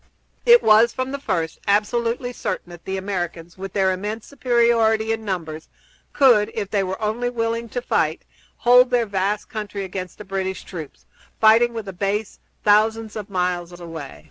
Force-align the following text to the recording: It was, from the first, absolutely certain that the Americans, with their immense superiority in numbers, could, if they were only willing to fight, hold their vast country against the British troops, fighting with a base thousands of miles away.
It 0.47 0.63
was, 0.63 0.91
from 0.93 1.11
the 1.11 1.19
first, 1.19 1.59
absolutely 1.67 2.33
certain 2.33 2.71
that 2.71 2.85
the 2.85 2.97
Americans, 2.97 3.55
with 3.55 3.73
their 3.73 3.91
immense 3.93 4.25
superiority 4.25 5.13
in 5.13 5.23
numbers, 5.23 5.69
could, 6.11 6.49
if 6.55 6.71
they 6.71 6.83
were 6.83 6.99
only 6.99 7.29
willing 7.29 7.69
to 7.69 7.83
fight, 7.83 8.23
hold 8.57 8.89
their 8.89 9.05
vast 9.05 9.47
country 9.47 9.83
against 9.83 10.17
the 10.17 10.25
British 10.25 10.63
troops, 10.63 11.05
fighting 11.39 11.71
with 11.71 11.87
a 11.87 11.93
base 11.93 12.39
thousands 12.63 13.15
of 13.15 13.29
miles 13.29 13.79
away. 13.79 14.19